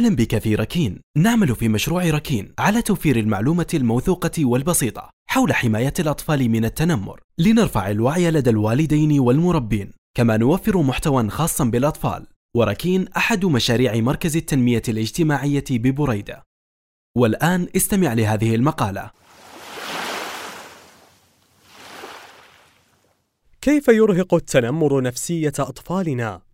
أهلا 0.00 0.16
بك 0.16 0.38
في 0.38 0.54
ركين. 0.54 1.00
نعمل 1.16 1.56
في 1.56 1.68
مشروع 1.68 2.10
ركين 2.10 2.52
على 2.58 2.82
توفير 2.82 3.16
المعلومة 3.16 3.66
الموثوقة 3.74 4.44
والبسيطة 4.44 5.10
حول 5.30 5.54
حماية 5.54 5.92
الأطفال 5.98 6.48
من 6.48 6.64
التنمر. 6.64 7.20
لنرفع 7.38 7.90
الوعي 7.90 8.30
لدى 8.30 8.50
الوالدين 8.50 9.20
والمربين. 9.20 9.92
كما 10.16 10.36
نوفر 10.36 10.82
محتوى 10.82 11.30
خاصا 11.30 11.64
بالأطفال. 11.64 12.26
وركين 12.56 13.08
أحد 13.16 13.44
مشاريع 13.44 13.96
مركز 13.96 14.36
التنمية 14.36 14.82
الاجتماعية 14.88 15.64
ببريدة. 15.70 16.42
والآن 17.16 17.68
استمع 17.76 18.12
لهذه 18.12 18.54
المقالة. 18.54 19.10
كيف 23.60 23.88
يرهق 23.88 24.34
التنمر 24.34 25.02
نفسية 25.02 25.52
أطفالنا؟ 25.58 26.49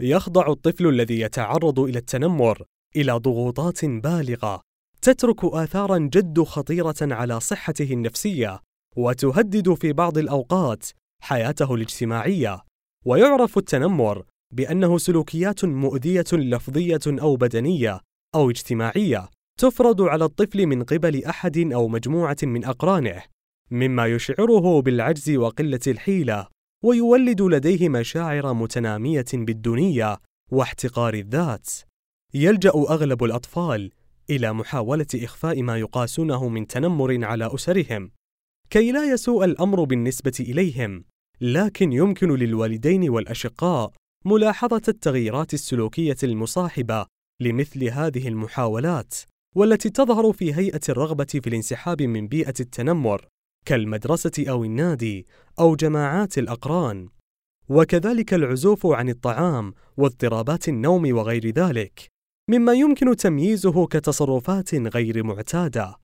يخضع 0.00 0.52
الطفل 0.52 0.86
الذي 0.86 1.20
يتعرض 1.20 1.80
إلى 1.80 1.98
التنمر 1.98 2.64
إلى 2.96 3.12
ضغوطات 3.12 3.84
بالغة 3.84 4.60
تترك 5.02 5.44
آثارا 5.44 5.98
جد 5.98 6.42
خطيرة 6.42 6.94
على 7.02 7.40
صحته 7.40 7.92
النفسية 7.92 8.60
وتهدد 8.96 9.74
في 9.74 9.92
بعض 9.92 10.18
الأوقات 10.18 10.86
حياته 11.22 11.74
الاجتماعية. 11.74 12.60
ويعرف 13.06 13.58
التنمر 13.58 14.24
بأنه 14.52 14.98
سلوكيات 14.98 15.64
مؤذية 15.64 16.24
لفظية 16.32 17.00
أو 17.06 17.36
بدنية 17.36 18.00
أو 18.34 18.50
اجتماعية 18.50 19.28
تفرض 19.60 20.02
على 20.02 20.24
الطفل 20.24 20.66
من 20.66 20.82
قبل 20.82 21.24
أحد 21.24 21.58
أو 21.58 21.88
مجموعة 21.88 22.36
من 22.42 22.64
أقرانه 22.64 23.22
مما 23.70 24.06
يشعره 24.06 24.82
بالعجز 24.82 25.30
وقلة 25.30 25.80
الحيلة. 25.86 26.53
ويولد 26.84 27.42
لديه 27.42 27.88
مشاعر 27.88 28.54
متنامية 28.54 29.24
بالدونية 29.32 30.20
واحتقار 30.52 31.14
الذات. 31.14 31.70
يلجأ 32.34 32.70
أغلب 32.70 33.24
الأطفال 33.24 33.90
إلى 34.30 34.52
محاولة 34.52 35.06
إخفاء 35.14 35.62
ما 35.62 35.78
يقاسونه 35.78 36.48
من 36.48 36.66
تنمر 36.66 37.24
على 37.24 37.54
أسرهم، 37.54 38.10
كي 38.70 38.92
لا 38.92 39.12
يسوء 39.12 39.44
الأمر 39.44 39.84
بالنسبة 39.84 40.32
إليهم، 40.40 41.04
لكن 41.40 41.92
يمكن 41.92 42.34
للوالدين 42.34 43.08
والأشقاء 43.08 43.92
ملاحظة 44.24 44.82
التغييرات 44.88 45.54
السلوكية 45.54 46.16
المصاحبة 46.22 47.06
لمثل 47.40 47.84
هذه 47.84 48.28
المحاولات، 48.28 49.14
والتي 49.56 49.90
تظهر 49.90 50.32
في 50.32 50.54
هيئة 50.54 50.80
الرغبة 50.88 51.24
في 51.24 51.46
الانسحاب 51.46 52.02
من 52.02 52.28
بيئة 52.28 52.54
التنمر 52.60 53.26
كالمدرسة 53.64 54.44
أو 54.48 54.64
النادي 54.64 55.26
أو 55.60 55.76
جماعات 55.76 56.38
الأقران، 56.38 57.08
وكذلك 57.68 58.34
العزوف 58.34 58.86
عن 58.86 59.08
الطعام 59.08 59.74
واضطرابات 59.96 60.68
النوم 60.68 61.16
وغير 61.16 61.50
ذلك، 61.50 62.08
مما 62.50 62.72
يمكن 62.72 63.16
تمييزه 63.16 63.86
كتصرفات 63.86 64.74
غير 64.74 65.24
معتادة. 65.24 65.96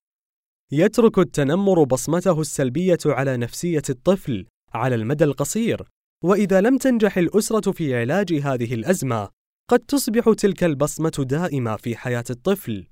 يترك 0.72 1.18
التنمر 1.18 1.84
بصمته 1.84 2.40
السلبية 2.40 2.98
على 3.06 3.36
نفسية 3.36 3.82
الطفل 3.90 4.46
على 4.72 4.94
المدى 4.94 5.24
القصير، 5.24 5.88
وإذا 6.24 6.60
لم 6.60 6.78
تنجح 6.78 7.18
الأسرة 7.18 7.72
في 7.72 7.96
علاج 7.96 8.32
هذه 8.32 8.74
الأزمة، 8.74 9.28
قد 9.70 9.78
تصبح 9.78 10.32
تلك 10.32 10.64
البصمة 10.64 11.26
دائمة 11.28 11.76
في 11.76 11.96
حياة 11.96 12.24
الطفل. 12.30 12.86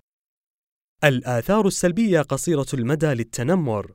الآثار 1.04 1.66
السلبية 1.66 2.20
قصيرة 2.20 2.66
المدى 2.74 3.06
للتنمر 3.06 3.94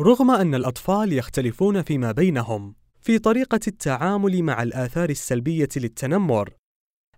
رغم 0.00 0.30
أن 0.30 0.54
الأطفال 0.54 1.12
يختلفون 1.12 1.82
فيما 1.82 2.12
بينهم 2.12 2.74
في 3.00 3.18
طريقة 3.18 3.60
التعامل 3.68 4.42
مع 4.42 4.62
الآثار 4.62 5.10
السلبية 5.10 5.68
للتنمر 5.76 6.54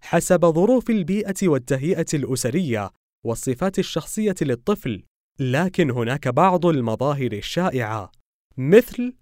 حسب 0.01 0.47
ظروف 0.47 0.91
البيئة 0.91 1.49
والتهيئة 1.49 2.07
الأسرية 2.15 2.91
والصفات 3.25 3.79
الشخصية 3.79 4.35
للطفل، 4.43 5.03
لكن 5.39 5.91
هناك 5.91 6.29
بعض 6.29 6.67
المظاهر 6.67 7.33
الشائعة 7.33 8.13
مثل 8.57 9.15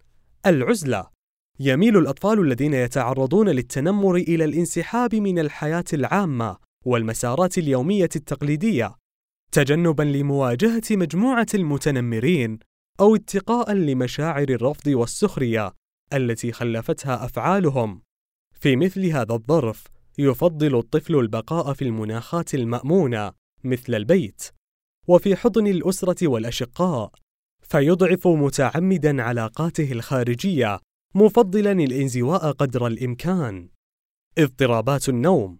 العزلة. 0.47 1.07
يميل 1.61 1.97
الأطفال 1.97 2.41
الذين 2.41 2.75
يتعرضون 2.75 3.49
للتنمر 3.49 4.17
إلى 4.17 4.45
الانسحاب 4.45 5.15
من 5.15 5.39
الحياة 5.39 5.85
العامة 5.93 6.57
والمسارات 6.85 7.59
اليومية 7.59 8.09
التقليدية، 8.17 8.95
تجنبًا 9.53 10.03
لمواجهة 10.03 10.83
مجموعة 10.91 11.47
المتنمرين 11.55 12.59
أو 13.01 13.17
اتقاء 13.17 13.73
لمشاعر 13.73 14.49
الرفض 14.49 14.87
والسخرية 14.87 15.73
التي 16.13 16.53
خلفتها 16.53 17.25
أفعالهم. 17.25 18.03
في 18.55 18.77
مثل 18.77 19.07
هذا 19.07 19.35
الظرف، 19.35 19.85
يفضل 20.19 20.79
الطفل 20.79 21.17
البقاء 21.17 21.73
في 21.73 21.83
المناخات 21.83 22.55
المأمونة 22.55 23.33
مثل 23.65 23.95
البيت، 23.95 24.43
وفي 25.09 25.37
حضن 25.37 25.67
الأسرة 25.67 26.29
والأشقاء، 26.29 27.13
فيضعف 27.63 28.27
متعمدا 28.27 29.23
علاقاته 29.23 29.93
الخارجية، 29.93 30.81
مفضلا 31.15 31.73
الانزواء 31.73 32.53
قدر 32.53 32.87
الإمكان. 32.87 33.69
اضطرابات 34.39 35.09
النوم 35.09 35.59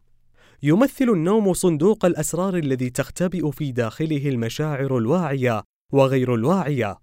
يمثل 0.63 1.05
النوم 1.05 1.53
صندوق 1.53 2.05
الأسرار 2.05 2.57
الذي 2.57 2.91
تختبئ 2.91 3.51
في 3.51 3.73
داخله 3.73 4.29
المشاعر 4.29 4.99
الواعية 4.99 5.63
وغير 5.93 6.35
الواعية 6.35 6.99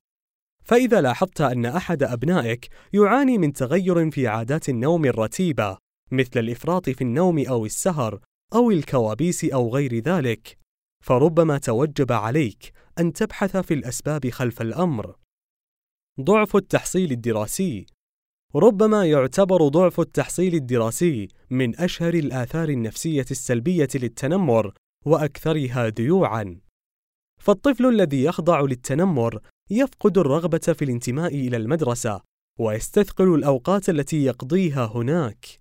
فإذا 0.63 1.01
لاحظت 1.01 1.41
أن 1.41 1.65
أحد 1.65 2.03
أبنائك 2.03 2.69
يعاني 2.93 3.37
من 3.37 3.53
تغير 3.53 4.11
في 4.11 4.27
عادات 4.27 4.69
النوم 4.69 5.05
الرتيبة 5.05 5.77
مثل 6.11 6.39
الإفراط 6.39 6.89
في 6.89 7.01
النوم 7.01 7.45
أو 7.47 7.65
السهر 7.65 8.19
أو 8.55 8.71
الكوابيس 8.71 9.45
أو 9.45 9.75
غير 9.75 9.99
ذلك، 9.99 10.57
فربما 11.05 11.57
توجب 11.57 12.11
عليك 12.11 12.71
أن 12.99 13.13
تبحث 13.13 13.57
في 13.57 13.73
الأسباب 13.73 14.29
خلف 14.29 14.61
الأمر. 14.61 15.15
ضعف 16.21 16.55
التحصيل 16.55 17.11
الدراسي 17.11 17.85
ربما 18.55 19.05
يعتبر 19.05 19.67
ضعف 19.67 19.99
التحصيل 19.99 20.53
الدراسي 20.55 21.27
من 21.49 21.79
أشهر 21.79 22.13
الآثار 22.13 22.69
النفسية 22.69 23.25
السلبية 23.31 23.87
للتنمر 23.95 24.73
وأكثرها 25.05 25.89
ذيوعًا. 25.89 26.59
فالطفل 27.41 27.85
الذي 27.85 28.23
يخضع 28.23 28.61
للتنمر 28.61 29.39
يفقد 29.69 30.17
الرغبة 30.17 30.57
في 30.57 30.85
الانتماء 30.85 31.35
إلى 31.35 31.57
المدرسة 31.57 32.21
ويستثقل 32.59 33.35
الأوقات 33.35 33.89
التي 33.89 34.23
يقضيها 34.23 34.85
هناك. 34.85 35.59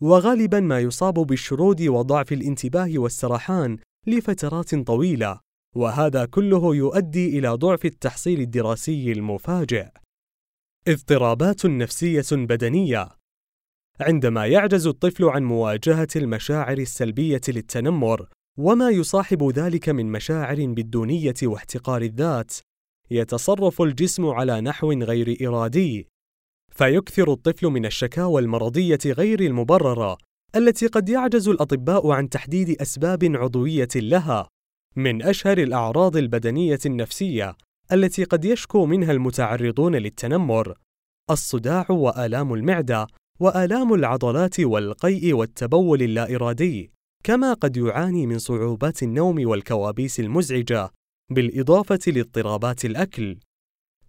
وغالبا 0.00 0.60
ما 0.60 0.80
يصاب 0.80 1.14
بالشرود 1.14 1.82
وضعف 1.82 2.32
الانتباه 2.32 2.90
والسرحان 2.94 3.78
لفترات 4.06 4.74
طويلة 4.74 5.40
وهذا 5.76 6.24
كله 6.24 6.76
يؤدي 6.76 7.38
إلى 7.38 7.48
ضعف 7.48 7.84
التحصيل 7.84 8.40
الدراسي 8.40 9.12
المفاجئ. 9.12 9.88
اضطرابات 10.88 11.66
نفسية 11.66 12.26
بدنية. 12.32 13.08
عندما 14.00 14.46
يعجز 14.46 14.86
الطفل 14.86 15.24
عن 15.24 15.44
مواجهة 15.44 16.08
المشاعر 16.16 16.78
السلبية 16.78 17.40
للتنمر 17.48 18.28
وما 18.58 18.90
يصاحب 18.90 19.50
ذلك 19.50 19.88
من 19.88 20.12
مشاعر 20.12 20.66
بالدونية 20.66 21.34
واحتقار 21.42 22.02
الذات 22.02 22.52
يتصرف 23.10 23.82
الجسم 23.82 24.26
على 24.26 24.60
نحو 24.60 24.92
غير 24.92 25.48
إرادي. 25.48 26.08
فيكثر 26.72 27.32
الطفل 27.32 27.66
من 27.66 27.86
الشكاوى 27.86 28.42
المرضية 28.42 28.98
غير 29.06 29.40
المبررة 29.40 30.18
التي 30.56 30.86
قد 30.86 31.08
يعجز 31.08 31.48
الأطباء 31.48 32.10
عن 32.10 32.28
تحديد 32.28 32.80
أسباب 32.82 33.24
عضوية 33.24 33.88
لها. 33.96 34.48
من 34.96 35.22
أشهر 35.22 35.58
الأعراض 35.58 36.16
البدنية 36.16 36.78
النفسية 36.86 37.56
التي 37.92 38.24
قد 38.24 38.44
يشكو 38.44 38.86
منها 38.86 39.12
المتعرضون 39.12 39.96
للتنمر 39.96 40.74
الصداع 41.30 41.86
وآلام 41.90 42.54
المعدة 42.54 43.06
وآلام 43.40 43.94
العضلات 43.94 44.60
والقيء 44.60 45.34
والتبول 45.34 46.02
اللا 46.02 46.34
إرادي 46.34 46.92
كما 47.24 47.52
قد 47.52 47.76
يعاني 47.76 48.26
من 48.26 48.38
صعوبات 48.38 49.02
النوم 49.02 49.48
والكوابيس 49.48 50.20
المزعجة. 50.20 50.90
بالإضافة 51.30 51.98
لاضطرابات 52.06 52.84
الأكل. 52.84 53.38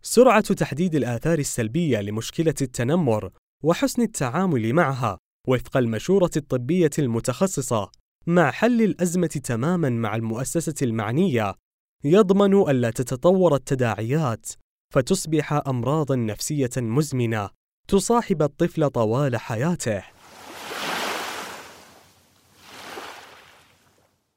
سرعة 0.02 0.54
تحديد 0.54 0.96
الآثار 0.96 1.40
السلبية 1.40 2.02
لمشكلة 2.02 2.54
التنمر 2.62 3.32
وحسن 3.64 4.02
التعامل 4.02 4.74
معها 4.74 5.18
وفق 5.48 5.78
المشورة 5.78 6.32
الطبية 6.38 6.90
المتخصصة 7.00 7.92
مع 8.28 8.52
حل 8.52 8.82
الأزمة 8.82 9.28
تمامًا 9.28 9.90
مع 9.90 10.16
المؤسسة 10.16 10.74
المعنية 10.82 11.56
يضمن 12.04 12.54
ألا 12.54 12.90
تتطور 12.90 13.56
التداعيات 13.56 14.50
فتصبح 14.94 15.54
أمراضًا 15.54 16.16
نفسية 16.16 16.70
مزمنة 16.78 17.50
تصاحب 17.88 18.42
الطفل 18.42 18.90
طوال 18.90 19.38
حياته. 19.38 20.04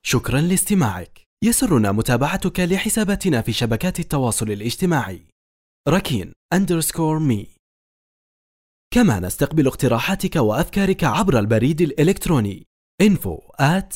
شكرا 0.03 0.41
لاستماعك 0.41 1.24
يسرنا 1.45 1.93
متابعتك 1.93 2.61
لحساباتنا 2.61 3.43
في 3.43 3.53
شبكات 3.53 4.01
التواصل 4.01 4.51
الاجتماعي. 4.51 5.23
ركين 5.89 6.33
أندرسكور 6.53 7.19
مي. 7.19 7.47
كما 8.95 9.21
نستقبل 9.21 9.67
اقتراحاتك 9.67 10.37
وأفكارك 10.37 11.05
عبر 11.05 11.39
البريد 11.39 11.81
الإلكتروني. 11.81 12.67
info 13.03 13.39
at 13.63 13.95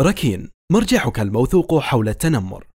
ركين 0.00 0.50
مرجعك 0.72 1.20
الموثوق 1.20 1.78
حول 1.78 2.08
التنمر. 2.08 2.66